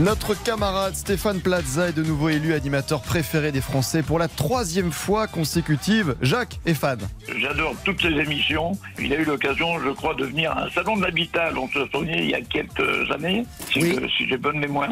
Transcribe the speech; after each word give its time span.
Notre 0.00 0.34
camarade 0.34 0.94
Stéphane 0.94 1.40
Plaza 1.40 1.88
est 1.88 1.92
de 1.92 2.02
nouveau 2.02 2.30
élu 2.30 2.54
animateur 2.54 3.02
préféré 3.02 3.52
des 3.52 3.60
Français 3.60 4.02
pour 4.02 4.18
la 4.18 4.26
troisième 4.26 4.90
fois 4.90 5.26
consécutive. 5.26 6.16
Jacques 6.22 6.60
est 6.64 6.72
fan. 6.74 6.98
J'adore 7.36 7.74
toutes 7.84 8.00
ces 8.00 8.08
émissions. 8.08 8.72
Il 8.98 9.12
a 9.12 9.16
eu 9.16 9.24
l'occasion, 9.24 9.78
je 9.84 9.90
crois, 9.90 10.14
de 10.14 10.24
venir 10.24 10.50
à 10.52 10.64
un 10.64 10.70
salon 10.70 10.96
de 10.96 11.02
l'habitat, 11.02 11.50
on 11.56 11.68
se 11.68 11.86
souvient, 11.92 12.16
il 12.16 12.30
y 12.30 12.34
a 12.34 12.40
quelques 12.40 13.10
années, 13.14 13.44
si, 13.70 13.80
Oui. 13.82 13.98
je- 14.00 14.08
si 14.16 14.28
j'ai 14.28 14.38
bonne 14.38 14.58
mémoire. 14.58 14.88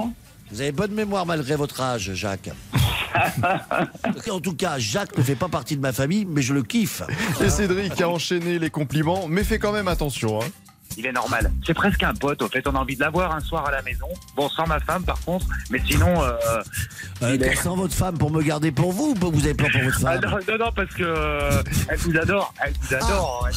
Vous 0.52 0.60
avez 0.60 0.72
bonne 0.72 0.92
mémoire 0.92 1.24
malgré 1.24 1.56
votre 1.56 1.80
âge, 1.80 2.12
Jacques. 2.12 2.50
en 4.30 4.40
tout 4.40 4.54
cas, 4.54 4.78
Jacques 4.78 5.16
ne 5.16 5.22
fait 5.22 5.34
pas 5.34 5.48
partie 5.48 5.76
de 5.76 5.80
ma 5.80 5.92
famille, 5.92 6.26
mais 6.28 6.42
je 6.42 6.52
le 6.52 6.62
kiffe. 6.62 7.02
Et 7.42 7.48
Cédric 7.48 7.98
a 8.02 8.08
enchaîné 8.08 8.58
les 8.58 8.70
compliments, 8.70 9.26
mais 9.28 9.44
fait 9.44 9.58
quand 9.58 9.72
même 9.72 9.88
attention. 9.88 10.42
hein. 10.42 10.46
Il 10.96 11.06
est 11.06 11.12
normal. 11.12 11.50
C'est 11.66 11.72
presque 11.74 12.02
un 12.02 12.12
pote, 12.14 12.42
au 12.42 12.48
fait. 12.48 12.66
On 12.66 12.74
a 12.74 12.78
envie 12.78 12.94
de 12.96 13.00
l'avoir 13.00 13.34
un 13.34 13.40
soir 13.40 13.66
à 13.66 13.70
la 13.70 13.80
maison. 13.82 14.06
Bon, 14.36 14.48
sans 14.48 14.66
ma 14.66 14.80
femme, 14.80 15.02
par 15.04 15.20
contre. 15.20 15.46
Mais 15.70 15.80
sinon, 15.86 16.20
euh, 16.22 16.32
Euh, 17.22 17.38
est- 17.38 17.54
Sans 17.62 17.76
votre 17.76 17.94
femme 17.94 18.16
pour 18.18 18.30
me 18.30 18.42
garder 18.42 18.72
pour 18.72 18.92
vous, 18.92 19.14
ou 19.22 19.30
vous 19.30 19.44
avez 19.44 19.54
peur 19.54 19.68
pour 19.70 19.82
votre 19.82 19.98
ah, 20.06 20.18
femme 20.20 20.30
non, 20.30 20.38
non, 20.58 20.64
non, 20.66 20.72
parce 20.74 20.90
que 20.94 21.02
euh, 21.04 21.62
elle 21.88 21.98
vous 21.98 22.16
adore. 22.16 22.54
Elle 22.64 22.72
vous 22.80 22.94
adore. 22.94 23.48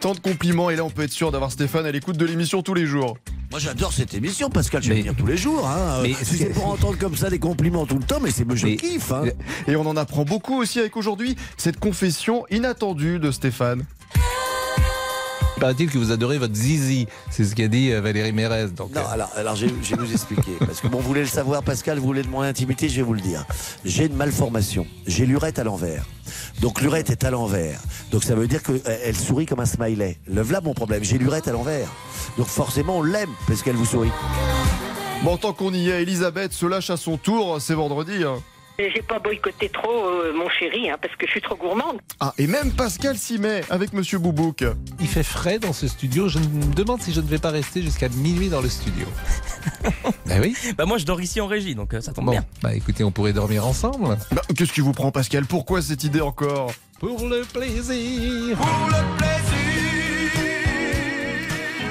Tant 0.00 0.14
de 0.14 0.20
compliments, 0.20 0.70
et 0.70 0.76
là 0.76 0.84
on 0.84 0.90
peut 0.90 1.02
être 1.02 1.12
sûr 1.12 1.30
d'avoir 1.30 1.50
Stéphane 1.52 1.86
à 1.86 1.92
l'écoute 1.92 2.16
de 2.16 2.24
l'émission 2.26 2.62
tous 2.62 2.74
les 2.74 2.86
jours. 2.86 3.16
Moi 3.52 3.60
j'adore 3.60 3.92
cette 3.92 4.12
émission, 4.14 4.50
Pascal, 4.50 4.82
je 4.82 4.88
vais 4.88 4.96
venir 4.96 5.14
tous 5.16 5.26
les 5.26 5.36
jours. 5.36 5.68
Hein. 5.68 6.00
Mais- 6.02 6.14
si 6.14 6.36
c'est 6.36 6.46
pour 6.52 6.66
entendre 6.66 6.98
comme 6.98 7.14
ça 7.16 7.30
des 7.30 7.38
compliments 7.38 7.86
tout 7.86 7.96
le 7.98 8.02
temps, 8.04 8.18
mais 8.20 8.30
c'est 8.32 8.44
je 8.56 8.66
Mais- 8.66 8.76
kiffe. 8.76 9.12
Hein. 9.12 9.24
Et 9.68 9.76
on 9.76 9.86
en 9.86 9.96
apprend 9.96 10.24
beaucoup 10.24 10.60
aussi 10.60 10.80
avec 10.80 10.96
aujourd'hui 10.96 11.36
cette 11.56 11.78
confession 11.78 12.44
inattendue 12.50 13.18
de 13.20 13.30
Stéphane. 13.30 13.84
Paraît-il 15.60 15.90
que 15.90 15.96
vous 15.98 16.12
adorez 16.12 16.38
votre 16.38 16.54
zizi. 16.54 17.06
C'est 17.30 17.44
ce 17.44 17.54
qu'a 17.54 17.68
dit 17.68 17.90
euh, 17.90 18.00
Valérie 18.00 18.32
Mérez. 18.32 18.68
Donc, 18.68 18.94
Non, 18.94 19.00
euh, 19.00 19.12
alors, 19.12 19.30
alors 19.36 19.56
je, 19.56 19.66
vais- 19.66 19.74
je 19.82 19.96
vais 19.96 20.02
vous 20.04 20.12
expliquer. 20.12 20.52
Parce 20.60 20.80
que 20.80 20.88
bon, 20.88 20.98
vous 20.98 21.08
voulez 21.08 21.22
le 21.22 21.26
savoir, 21.26 21.62
Pascal, 21.62 21.98
vous 21.98 22.04
voulez 22.06 22.22
de 22.22 22.28
mon 22.28 22.42
intimité, 22.42 22.88
je 22.88 22.96
vais 22.96 23.02
vous 23.02 23.14
le 23.14 23.20
dire. 23.22 23.44
J'ai 23.84 24.06
une 24.06 24.14
malformation. 24.16 24.86
J'ai 25.06 25.24
l'urette 25.26 25.58
à 25.58 25.64
l'envers. 25.64 26.04
Donc 26.60 26.80
l'urette 26.80 27.10
est 27.10 27.24
à 27.24 27.30
l'envers. 27.30 27.80
Donc 28.10 28.22
ça 28.24 28.34
veut 28.34 28.46
dire 28.48 28.62
qu'elle 28.62 29.16
sourit 29.16 29.46
comme 29.46 29.60
un 29.60 29.66
smiley. 29.66 30.18
Le 30.26 30.42
voilà 30.42 30.60
mon 30.60 30.74
problème. 30.74 31.02
J'ai 31.04 31.18
l'urette 31.18 31.48
à 31.48 31.52
l'envers. 31.52 31.88
Donc 32.36 32.46
forcément, 32.48 32.98
on 32.98 33.02
l'aime 33.02 33.30
parce 33.46 33.62
qu'elle 33.62 33.76
vous 33.76 33.86
sourit. 33.86 34.10
Bon, 35.22 35.36
tant 35.38 35.52
qu'on 35.54 35.72
y 35.72 35.88
est, 35.88 36.02
Elisabeth 36.02 36.52
se 36.52 36.66
lâche 36.66 36.90
à 36.90 36.96
son 36.98 37.16
tour, 37.16 37.56
c'est 37.60 37.74
vendredi. 37.74 38.24
hein. 38.24 38.36
J'ai 38.78 39.02
pas 39.02 39.18
boycotté 39.18 39.70
trop 39.70 40.06
euh, 40.06 40.32
mon 40.34 40.48
chéri, 40.50 40.90
hein, 40.90 40.96
parce 41.00 41.14
que 41.16 41.26
je 41.26 41.30
suis 41.32 41.40
trop 41.40 41.56
gourmande. 41.56 41.98
Ah, 42.20 42.34
et 42.36 42.46
même 42.46 42.72
Pascal 42.72 43.16
s'y 43.16 43.38
met 43.38 43.62
avec 43.70 43.92
Monsieur 43.94 44.18
Boubouk. 44.18 44.64
il 45.00 45.06
fait 45.08 45.22
frais 45.22 45.58
dans 45.58 45.72
ce 45.72 45.88
studio. 45.88 46.28
Je 46.28 46.38
me 46.38 46.74
demande 46.74 47.00
si 47.00 47.12
je 47.12 47.20
ne 47.20 47.26
vais 47.26 47.38
pas 47.38 47.50
rester 47.50 47.80
jusqu'à 47.82 48.08
minuit 48.10 48.48
dans 48.50 48.60
le 48.60 48.68
studio. 48.68 49.06
ben 50.26 50.40
oui. 50.42 50.54
Bah 50.76 50.84
moi 50.84 50.98
je 50.98 51.06
dors 51.06 51.20
ici 51.20 51.40
en 51.40 51.46
régie 51.46 51.74
donc 51.74 51.94
euh, 51.94 52.00
ça 52.00 52.12
tombe 52.12 52.26
Bon, 52.26 52.32
bien. 52.32 52.44
bah 52.62 52.74
écoutez, 52.74 53.02
on 53.04 53.10
pourrait 53.10 53.32
dormir 53.32 53.66
ensemble. 53.66 54.18
Bah, 54.30 54.42
Qu'est-ce 54.56 54.72
qui 54.72 54.80
vous 54.82 54.92
prend, 54.92 55.10
Pascal? 55.10 55.46
Pourquoi 55.46 55.80
cette 55.80 56.04
idée 56.04 56.20
encore? 56.20 56.72
Pour 57.00 57.26
le 57.28 57.42
plaisir. 57.44 58.56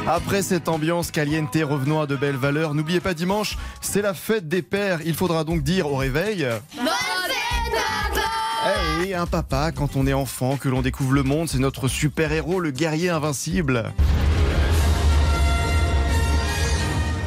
Après 0.08 0.44
cette 0.44 0.70
ambiance 0.70 1.10
caliente, 1.10 1.58
revenons 1.64 2.00
à 2.00 2.06
de 2.06 2.16
belles 2.16 2.36
valeurs. 2.36 2.76
N'oubliez 2.76 3.00
pas 3.00 3.16
dimanche, 3.16 3.58
c'est 3.82 4.04
la 4.04 4.14
fête 4.14 4.48
des 4.48 4.62
pères. 4.62 5.00
Il 5.04 5.16
faudra 5.16 5.44
donc 5.44 5.64
dire 5.64 5.92
au 5.92 5.96
réveil. 5.96 6.48
Eh 8.68 9.02
oui, 9.02 9.14
un 9.16 9.26
papa, 9.26 9.72
quand 9.72 9.96
on 9.96 10.06
est 10.06 10.14
enfant, 10.14 10.58
que 10.58 10.70
l'on 10.70 10.84
découvre 10.84 11.14
le 11.14 11.24
monde, 11.24 11.50
c'est 11.50 11.58
notre 11.58 11.88
super-héros, 11.88 12.60
le 12.60 12.70
guerrier 12.70 13.10
invincible. 13.10 13.92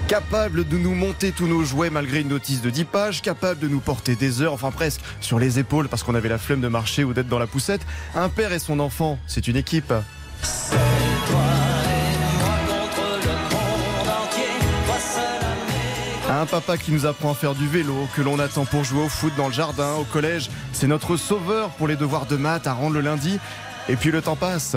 Capable 0.07 0.67
de 0.67 0.79
nous 0.79 0.95
monter 0.95 1.33
tous 1.33 1.49
nos 1.49 1.65
jouets 1.65 1.91
malgré 1.91 2.21
une 2.21 2.29
notice 2.29 2.63
de 2.63 2.71
10 2.71 2.85
pages, 2.85 3.23
capable 3.23 3.61
de 3.61 3.69
nous 3.69 3.81
porter 3.81 4.15
des 4.15 4.41
heures, 4.41 4.53
enfin 4.53 4.71
presque, 4.71 5.01
sur 5.21 5.41
les 5.41 5.59
épaules 5.59 5.89
parce 5.89 6.05
qu'on 6.05 6.15
avait 6.15 6.29
la 6.29 6.39
flemme 6.39 6.61
de 6.61 6.69
marcher 6.69 7.03
ou 7.03 7.13
d'être 7.13 7.29
dans 7.29 7.41
la 7.41 7.49
poussette. 7.49 7.83
Un 8.15 8.29
père 8.29 8.53
et 8.53 8.61
son 8.61 8.79
enfant, 8.79 9.19
c'est 9.27 9.49
une 9.49 9.57
équipe. 9.57 9.93
Un 16.39 16.47
papa 16.47 16.77
qui 16.77 16.93
nous 16.93 17.05
apprend 17.05 17.33
à 17.33 17.35
faire 17.35 17.57
du 17.57 17.67
vélo, 17.67 18.07
que 18.15 18.23
l'on 18.23 18.39
attend 18.39 18.65
pour 18.65 18.85
jouer 18.85 19.03
au 19.03 19.09
foot 19.09 19.33
dans 19.37 19.49
le 19.49 19.53
jardin, 19.53 19.95
au 19.95 20.05
collège. 20.05 20.51
C'est 20.73 20.87
notre 20.87 21.17
sauveur 21.17 21.71
pour 21.71 21.89
les 21.89 21.97
devoirs 21.97 22.27
de 22.27 22.37
maths 22.37 22.69
à 22.69 22.75
rendre 22.75 22.95
le 22.95 23.01
lundi. 23.01 23.41
Et 23.89 23.97
puis 23.97 24.13
le 24.13 24.23
temps 24.23 24.37
passe. 24.37 24.77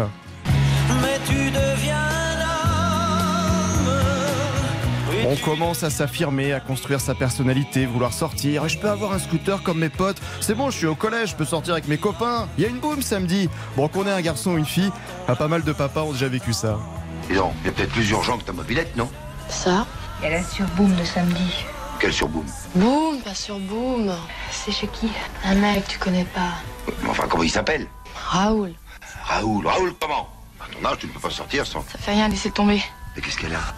On 5.28 5.36
commence 5.36 5.84
à 5.84 5.92
s'affirmer, 5.92 6.52
à 6.52 6.60
construire 6.60 7.00
sa 7.00 7.14
personnalité, 7.14 7.86
vouloir 7.86 8.12
sortir. 8.12 8.68
Je 8.68 8.80
peux 8.80 8.90
avoir 8.90 9.14
un 9.14 9.20
scooter 9.20 9.62
comme 9.62 9.78
mes 9.78 9.90
potes. 9.90 10.18
C'est 10.40 10.56
bon, 10.56 10.72
je 10.72 10.78
suis 10.78 10.88
au 10.88 10.96
collège, 10.96 11.30
je 11.30 11.36
peux 11.36 11.46
sortir 11.46 11.74
avec 11.74 11.88
mes 11.88 12.00
copains. 12.00 12.48
Il 12.58 12.64
y 12.64 12.66
a 12.66 12.70
une 12.70 12.80
boum 12.80 13.04
samedi. 13.04 13.50
Bon, 13.78 13.88
qu'on 13.88 14.08
ait 14.08 14.12
un 14.12 14.22
garçon 14.22 14.54
ou 14.54 14.58
une 14.58 14.66
fille, 14.66 14.92
ah, 15.28 15.36
pas 15.36 15.48
mal 15.48 15.62
de 15.62 15.74
papas 15.74 16.02
ont 16.02 16.14
déjà 16.14 16.28
vécu 16.28 16.54
ça. 16.54 16.80
Dis 17.30 17.36
donc, 17.36 17.54
il 17.62 17.68
y 17.68 17.70
a 17.70 17.72
peut-être 17.72 17.92
plus 17.92 18.10
urgent 18.10 18.40
que 18.40 18.46
ta 18.46 18.52
mobilette, 18.52 18.98
non? 18.98 19.08
Ça? 19.48 19.86
Il 20.22 20.30
y 20.30 20.34
a 20.34 20.38
la 20.38 20.44
surboom 20.44 20.96
de 20.96 21.04
samedi. 21.04 21.66
Quel 22.00 22.14
surboom 22.14 22.46
Boum, 22.76 23.20
pas 23.22 23.34
sur 23.34 23.58
Boum. 23.60 24.12
C'est 24.52 24.72
chez 24.72 24.88
qui 24.88 25.10
Un 25.44 25.56
mec, 25.56 25.88
tu 25.88 25.98
connais 25.98 26.26
pas. 26.26 26.54
Mais 27.02 27.10
Enfin, 27.10 27.24
comment 27.28 27.44
il 27.44 27.50
s'appelle 27.50 27.88
Raoul. 28.16 28.74
Raoul. 29.24 29.66
Raoul, 29.66 29.94
comment 30.00 30.30
À 30.60 30.66
ton 30.72 30.88
âge, 30.88 30.98
tu 31.00 31.08
ne 31.08 31.12
peux 31.12 31.20
pas 31.20 31.32
sortir 31.32 31.66
sans... 31.66 31.84
Ça 31.92 31.98
fait 31.98 32.12
rien, 32.12 32.28
laissez 32.28 32.52
tomber. 32.52 32.84
Mais 33.16 33.22
qu'est-ce 33.22 33.38
qu'elle 33.38 33.56
a 33.56 33.74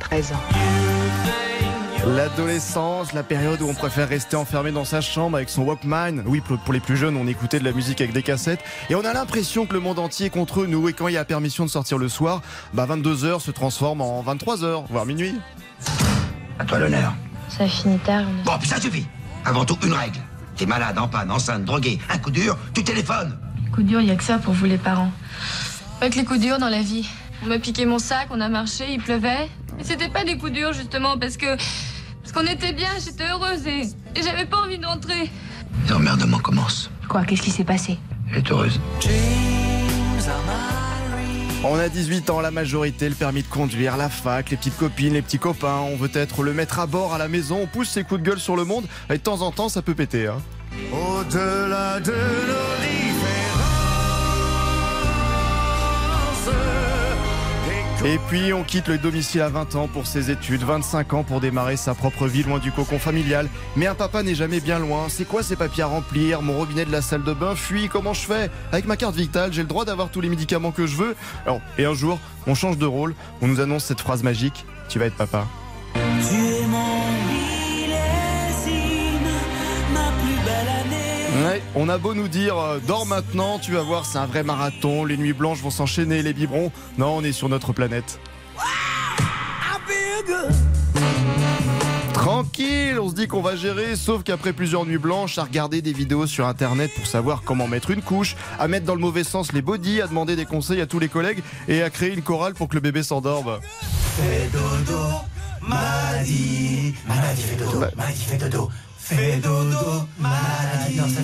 13 0.00 0.32
ans. 0.32 0.40
L'adolescence, 2.04 3.12
la 3.12 3.22
période 3.24 3.62
où 3.62 3.68
on 3.68 3.74
préfère 3.74 4.08
rester 4.08 4.36
enfermé 4.36 4.70
dans 4.70 4.84
sa 4.84 5.00
chambre 5.00 5.36
avec 5.36 5.48
son 5.48 5.62
Walkman. 5.62 6.22
Oui, 6.26 6.40
pour 6.40 6.56
pour 6.58 6.72
les 6.72 6.78
plus 6.80 6.96
jeunes, 6.96 7.16
on 7.16 7.26
écoutait 7.26 7.58
de 7.58 7.64
la 7.64 7.72
musique 7.72 8.00
avec 8.00 8.12
des 8.12 8.22
cassettes. 8.22 8.60
Et 8.90 8.94
on 8.94 9.04
a 9.04 9.12
l'impression 9.12 9.66
que 9.66 9.72
le 9.72 9.80
monde 9.80 9.98
entier 9.98 10.26
est 10.26 10.30
contre 10.30 10.66
nous. 10.66 10.88
Et 10.88 10.92
quand 10.92 11.08
il 11.08 11.14
y 11.14 11.16
a 11.16 11.24
permission 11.24 11.64
de 11.64 11.70
sortir 11.70 11.98
le 11.98 12.08
soir, 12.08 12.42
bah 12.74 12.86
22h 12.88 13.40
se 13.40 13.50
transforme 13.50 14.00
en 14.00 14.22
23h, 14.22 14.84
voire 14.88 15.04
minuit. 15.04 15.34
À 16.58 16.64
toi 16.64 16.78
l'honneur. 16.78 17.14
Ça 17.48 17.66
finit 17.66 17.98
tard. 17.98 18.24
on 18.28 18.44
Bon, 18.44 18.58
puis 18.58 18.68
ça 18.68 18.80
suffit. 18.80 19.06
Avant 19.44 19.64
tout, 19.64 19.78
une 19.84 19.92
règle. 19.92 20.18
T'es 20.56 20.66
malade, 20.66 20.98
en 20.98 21.06
panne, 21.06 21.30
enceinte, 21.30 21.64
drogué, 21.64 21.98
un 22.08 22.18
coup 22.18 22.30
dur, 22.30 22.56
tu 22.74 22.82
téléphones. 22.82 23.38
Coup 23.72 23.82
dur, 23.82 24.00
y 24.00 24.10
a 24.10 24.16
que 24.16 24.24
ça 24.24 24.38
pour 24.38 24.54
vous 24.54 24.64
les 24.64 24.78
parents. 24.78 25.12
Pas 26.00 26.08
que 26.08 26.16
les 26.16 26.24
coups 26.24 26.40
durs 26.40 26.58
dans 26.58 26.68
la 26.68 26.80
vie. 26.80 27.08
On 27.44 27.46
m'a 27.46 27.58
piqué 27.58 27.84
mon 27.84 27.98
sac, 27.98 28.28
on 28.30 28.40
a 28.40 28.48
marché, 28.48 28.86
il 28.90 29.00
pleuvait. 29.00 29.50
Et 29.78 29.84
c'était 29.84 30.08
pas 30.08 30.24
des 30.24 30.38
coups 30.38 30.52
durs 30.52 30.72
justement 30.72 31.18
parce 31.18 31.36
que. 31.36 31.56
Parce 32.22 32.32
qu'on 32.32 32.50
était 32.50 32.72
bien, 32.72 32.88
j'étais 33.04 33.28
heureuse 33.28 33.66
et, 33.66 33.82
et 34.18 34.22
j'avais 34.22 34.46
pas 34.46 34.56
envie 34.58 34.78
d'entrer. 34.78 35.30
Les 35.86 35.92
emmerdements 35.92 36.38
commencent. 36.38 36.90
Quoi, 37.08 37.24
qu'est-ce 37.24 37.42
qui 37.42 37.50
s'est 37.50 37.64
passé? 37.64 37.98
Elle 38.32 38.38
est 38.38 38.50
heureuse. 38.50 38.80
On 41.68 41.78
a 41.78 41.88
18 41.88 42.30
ans, 42.30 42.40
la 42.40 42.52
majorité, 42.52 43.08
le 43.08 43.14
permis 43.14 43.42
de 43.42 43.48
conduire, 43.48 43.96
la 43.96 44.08
fac, 44.08 44.50
les 44.50 44.56
petites 44.56 44.76
copines, 44.76 45.14
les 45.14 45.22
petits 45.22 45.38
copains. 45.38 45.80
On 45.80 45.96
veut 45.96 46.10
être 46.14 46.42
le 46.44 46.52
maître 46.52 46.78
à 46.78 46.86
bord 46.86 47.12
à 47.12 47.18
la 47.18 47.26
maison. 47.28 47.58
On 47.62 47.66
pousse 47.66 47.88
ses 47.88 48.04
coups 48.04 48.20
de 48.20 48.26
gueule 48.26 48.38
sur 48.38 48.56
le 48.56 48.64
monde. 48.64 48.84
Et 49.10 49.14
de 49.14 49.22
temps 49.22 49.42
en 49.42 49.50
temps, 49.50 49.68
ça 49.68 49.82
peut 49.82 49.94
péter. 49.94 50.28
hein. 50.28 50.38
Au-delà 50.92 51.98
de 52.00 52.12
nos 52.12 52.95
Et 58.04 58.18
puis 58.28 58.52
on 58.52 58.62
quitte 58.62 58.88
le 58.88 58.98
domicile 58.98 59.40
à 59.40 59.48
20 59.48 59.74
ans 59.74 59.88
pour 59.88 60.06
ses 60.06 60.30
études, 60.30 60.62
25 60.62 61.14
ans 61.14 61.24
pour 61.24 61.40
démarrer 61.40 61.76
sa 61.76 61.94
propre 61.94 62.26
vie 62.26 62.44
loin 62.44 62.58
du 62.58 62.70
cocon 62.70 62.98
familial. 62.98 63.48
Mais 63.74 63.86
un 63.86 63.94
papa 63.94 64.22
n'est 64.22 64.34
jamais 64.34 64.60
bien 64.60 64.78
loin. 64.78 65.06
C'est 65.08 65.24
quoi 65.24 65.42
ces 65.42 65.56
papiers 65.56 65.82
à 65.82 65.86
remplir? 65.86 66.42
Mon 66.42 66.56
robinet 66.56 66.84
de 66.84 66.92
la 66.92 67.02
salle 67.02 67.24
de 67.24 67.32
bain 67.32 67.56
fuit, 67.56 67.88
comment 67.88 68.12
je 68.12 68.20
fais? 68.20 68.50
Avec 68.70 68.86
ma 68.86 68.96
carte 68.96 69.16
vitale, 69.16 69.52
j'ai 69.52 69.62
le 69.62 69.68
droit 69.68 69.84
d'avoir 69.84 70.10
tous 70.10 70.20
les 70.20 70.28
médicaments 70.28 70.70
que 70.70 70.86
je 70.86 70.94
veux? 70.94 71.16
Et 71.78 71.84
un 71.84 71.94
jour, 71.94 72.20
on 72.46 72.54
change 72.54 72.78
de 72.78 72.86
rôle, 72.86 73.14
on 73.40 73.48
nous 73.48 73.60
annonce 73.60 73.84
cette 73.84 74.00
phrase 74.00 74.22
magique, 74.22 74.66
tu 74.88 74.98
vas 74.98 75.06
être 75.06 75.16
papa. 75.16 75.46
Ouais, 81.44 81.62
on 81.74 81.88
a 81.90 81.98
beau 81.98 82.14
nous 82.14 82.28
dire 82.28 82.56
euh, 82.56 82.78
dors 82.86 83.04
maintenant, 83.04 83.58
tu 83.58 83.72
vas 83.72 83.82
voir, 83.82 84.06
c'est 84.06 84.16
un 84.16 84.24
vrai 84.24 84.42
marathon, 84.42 85.04
les 85.04 85.18
nuits 85.18 85.34
blanches 85.34 85.60
vont 85.60 85.70
s'enchaîner, 85.70 86.22
les 86.22 86.32
biberons. 86.32 86.72
Non, 86.96 87.16
on 87.16 87.22
est 87.24 87.32
sur 87.32 87.50
notre 87.50 87.74
planète. 87.74 88.18
Tranquille, 92.14 92.98
on 92.98 93.10
se 93.10 93.14
dit 93.14 93.28
qu'on 93.28 93.42
va 93.42 93.54
gérer, 93.54 93.96
sauf 93.96 94.22
qu'après 94.22 94.54
plusieurs 94.54 94.86
nuits 94.86 94.98
blanches, 94.98 95.36
à 95.36 95.44
regarder 95.44 95.82
des 95.82 95.92
vidéos 95.92 96.26
sur 96.26 96.46
internet 96.46 96.90
pour 96.96 97.06
savoir 97.06 97.42
comment 97.44 97.68
mettre 97.68 97.90
une 97.90 98.02
couche, 98.02 98.34
à 98.58 98.66
mettre 98.66 98.86
dans 98.86 98.94
le 98.94 99.00
mauvais 99.00 99.22
sens 99.22 99.52
les 99.52 99.62
bodys, 99.62 100.00
à 100.00 100.06
demander 100.06 100.36
des 100.36 100.46
conseils 100.46 100.80
à 100.80 100.86
tous 100.86 100.98
les 100.98 101.08
collègues 101.08 101.42
et 101.68 101.82
à 101.82 101.90
créer 101.90 102.14
une 102.14 102.22
chorale 102.22 102.54
pour 102.54 102.68
que 102.68 102.74
le 102.74 102.80
bébé 102.80 103.02
s'endorme. 103.02 103.58
Maladie, 105.68 106.94
maladie, 107.06 107.42
fais 107.42 107.56
dodo, 107.56 107.80
maladie, 107.96 108.24
fais 108.24 108.38
dodo. 108.38 108.70
Fais 108.98 109.36
dodo, 109.36 109.78
maladie. 110.18 110.25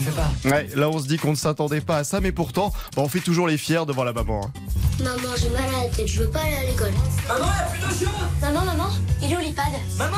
Fait 0.02 0.10
pas. 0.10 0.30
Ouais, 0.56 0.68
là 0.74 0.88
on 0.88 0.98
se 0.98 1.06
dit 1.06 1.16
qu'on 1.18 1.30
ne 1.30 1.36
s'attendait 1.36 1.80
pas 1.80 1.98
à 1.98 2.04
ça, 2.04 2.20
mais 2.20 2.32
pourtant, 2.32 2.72
bah, 2.96 3.02
on 3.02 3.08
fait 3.08 3.20
toujours 3.20 3.46
les 3.48 3.58
fiers 3.58 3.84
devant 3.86 4.04
la 4.04 4.12
maman. 4.12 4.42
hein. 4.46 4.50
Maman, 5.02 5.34
j'ai 5.40 5.48
mal 5.50 5.62
à 5.62 5.84
la 5.84 5.88
tête, 5.88 6.06
je 6.06 6.22
veux 6.22 6.30
pas 6.30 6.40
aller 6.40 6.56
à 6.56 6.64
l'école. 6.70 6.92
Maman, 7.28 7.46
y'a 7.46 7.64
plus 7.66 7.80
de 7.80 8.00
choses 8.04 8.08
Maman, 8.40 8.64
maman, 8.64 8.88
il 9.22 9.32
est 9.32 9.36
où 9.36 9.40
l'iPad 9.40 9.72
Maman 9.98 10.16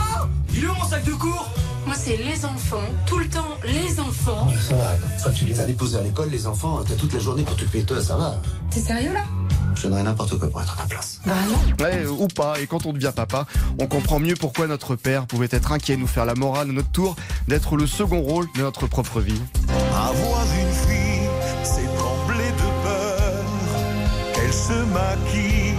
Il 0.54 0.64
est 0.64 0.66
où 0.66 0.74
mon 0.74 0.84
sac 0.88 1.04
de 1.04 1.12
cours? 1.12 1.48
Moi, 1.86 1.94
c'est 1.98 2.16
les 2.16 2.44
enfants, 2.46 2.80
tout 3.06 3.18
le 3.18 3.28
temps 3.28 3.58
les 3.64 4.00
enfants. 4.00 4.48
Ça 4.68 4.74
va, 4.74 4.96
quand 5.22 5.30
tu 5.32 5.44
les 5.44 5.60
as 5.60 5.66
déposés 5.66 5.98
à 5.98 6.02
l'école, 6.02 6.30
les 6.30 6.46
enfants, 6.46 6.80
t'as 6.86 6.94
toute 6.94 7.12
la 7.12 7.20
journée 7.20 7.42
pour 7.42 7.56
t'occuper 7.56 7.82
de 7.82 7.86
toi, 7.86 8.02
ça 8.02 8.16
va. 8.16 8.40
T'es 8.70 8.80
sérieux 8.80 9.12
là? 9.12 9.24
Je 9.76 9.82
donnerais 9.82 10.04
n'importe 10.04 10.38
quoi 10.38 10.48
pour 10.48 10.62
être 10.62 10.78
à 10.78 10.82
ta 10.82 10.88
place. 10.88 11.20
Ouais, 11.80 12.06
ou 12.06 12.28
pas, 12.28 12.60
et 12.60 12.66
quand 12.66 12.86
on 12.86 12.92
devient 12.92 13.12
papa, 13.14 13.44
on 13.80 13.86
comprend 13.86 14.18
mieux 14.20 14.34
pourquoi 14.34 14.66
notre 14.68 14.94
père 14.96 15.26
pouvait 15.26 15.48
être 15.50 15.72
inquiet, 15.72 15.96
nous 15.96 16.06
faire 16.06 16.24
la 16.24 16.34
morale 16.34 16.70
à 16.70 16.72
notre 16.72 16.90
tour, 16.90 17.16
d'être 17.48 17.76
le 17.76 17.86
second 17.86 18.20
rôle 18.22 18.46
de 18.56 18.62
notre 18.62 18.86
propre 18.86 19.20
vie. 19.20 19.40
Se 25.14 25.18
maquille 25.18 25.74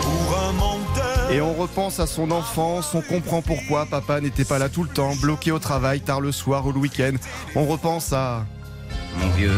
pour 0.00 0.38
un 0.38 0.52
menteur. 0.52 1.30
Et 1.30 1.40
on 1.40 1.54
repense 1.54 2.00
à 2.00 2.06
son 2.06 2.30
enfance, 2.30 2.94
on 2.94 3.02
comprend 3.02 3.42
pourquoi 3.42 3.86
papa 3.86 4.20
n'était 4.20 4.44
pas 4.44 4.58
là 4.58 4.68
tout 4.68 4.82
le 4.82 4.88
temps, 4.88 5.14
bloqué 5.20 5.52
au 5.52 5.58
travail, 5.58 6.00
tard 6.00 6.20
le 6.20 6.32
soir 6.32 6.66
ou 6.66 6.72
le 6.72 6.78
week-end. 6.78 7.12
On 7.54 7.66
repense 7.66 8.12
à... 8.12 8.44
Mon 9.18 9.28
vieux, 9.30 9.50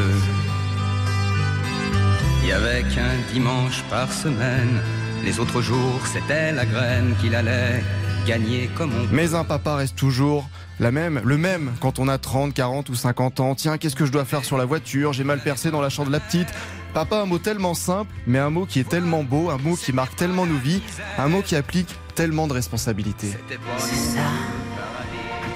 il 2.43 2.49
y 2.49 2.53
avait 2.53 2.83
qu'un 2.83 3.33
dimanche 3.33 3.83
par 3.89 4.13
semaine. 4.13 4.81
Les 5.25 5.39
autres 5.39 5.63
jours, 5.63 6.01
c'était 6.13 6.53
la 6.53 6.67
graine 6.67 7.15
qu'il 7.21 7.35
allait 7.35 7.83
gagner 8.27 8.69
comme 8.77 8.91
on 8.93 9.15
Mais 9.15 9.35
un 9.35 9.45
papa 9.45 9.77
reste 9.77 9.97
toujours 9.97 10.49
la 10.81 10.91
même, 10.91 11.21
le 11.25 11.37
même 11.37 11.73
quand 11.81 11.99
on 11.99 12.09
a 12.09 12.19
30, 12.19 12.53
40 12.53 12.89
ou 12.89 12.95
50 12.95 13.41
ans. 13.41 13.55
Tiens, 13.55 13.79
qu'est-ce 13.79 13.97
que 13.97 14.07
je 14.07 14.13
dois 14.13 14.25
faire 14.25 14.45
sur 14.45 14.59
la 14.59 14.65
voiture? 14.65 15.13
J'ai 15.13 15.25
mal 15.25 15.41
percé 15.41 15.71
dans 15.71 15.81
la 15.81 15.89
chambre 15.89 16.09
de 16.09 16.13
la 16.13 16.21
petite. 16.21 16.49
Papa, 16.95 17.17
un 17.17 17.27
mot 17.27 17.39
tellement 17.39 17.75
simple, 17.75 18.09
mais 18.25 18.39
un 18.39 18.51
mot 18.51 18.67
qui 18.67 18.79
est 18.79 18.89
tellement 18.89 19.25
beau, 19.25 19.51
un 19.51 19.59
mot 19.59 19.75
qui 19.75 19.93
marque 19.93 20.15
tellement 20.15 20.47
nos 20.47 20.57
vies, 20.57 20.81
un 21.19 21.27
mot 21.27 21.43
qui 21.43 21.57
applique 21.57 21.89
tellement 22.15 22.47
de 22.47 22.53
responsabilités. 22.53 23.33
C'est 23.79 23.95
ça. 23.97 24.21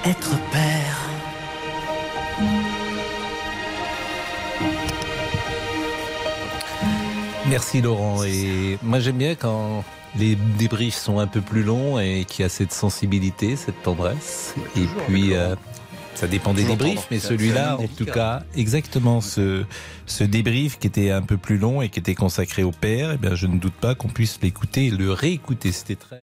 Être 0.05 0.37
père. 0.51 0.99
Merci 7.49 7.83
Laurent. 7.83 8.25
Et 8.25 8.77
moi 8.83 8.99
j'aime 8.99 9.19
bien 9.19 9.37
quand 9.37 9.85
les 10.17 10.35
débriefs 10.35 10.97
sont 10.97 11.21
un 11.21 11.29
peu 11.29 11.41
plus 11.41 11.63
longs 11.63 12.01
et 12.01 12.25
qu'il 12.25 12.43
y 12.43 12.47
a 12.47 12.49
cette 12.49 12.73
sensibilité, 12.73 13.55
cette 13.55 13.81
tendresse. 13.85 14.57
Et 14.77 14.87
puis 15.07 15.35
euh, 15.35 15.55
ça 16.19 16.27
dépend 16.27 16.53
des 16.53 16.65
débriefs, 16.65 17.07
mais 17.13 17.21
celui-là, 17.21 17.79
en 17.79 17.87
tout 17.87 18.05
cas, 18.05 18.43
exactement 18.57 19.21
ce, 19.21 19.65
ce 20.07 20.25
débrief 20.25 20.81
qui 20.81 20.89
était 20.89 21.13
un 21.13 21.23
peu 21.23 21.37
plus 21.37 21.59
long 21.59 21.81
et 21.81 21.91
qui 21.91 22.01
était 22.01 22.17
consacré 22.17 22.65
au 22.65 22.73
père, 22.73 23.13
eh 23.13 23.19
bien 23.19 23.37
je 23.37 23.47
ne 23.47 23.57
doute 23.57 23.75
pas 23.75 23.95
qu'on 23.95 24.09
puisse 24.09 24.41
l'écouter 24.43 24.87
et 24.87 24.91
le 24.91 25.13
réécouter. 25.13 25.71
C'était 25.71 25.95
très 25.95 26.21